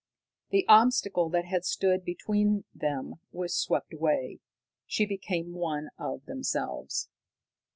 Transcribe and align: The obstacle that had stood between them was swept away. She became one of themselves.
The 0.49 0.65
obstacle 0.67 1.29
that 1.29 1.45
had 1.45 1.63
stood 1.63 2.03
between 2.03 2.63
them 2.73 3.19
was 3.31 3.55
swept 3.55 3.93
away. 3.93 4.39
She 4.87 5.05
became 5.05 5.53
one 5.53 5.89
of 5.99 6.25
themselves. 6.25 7.07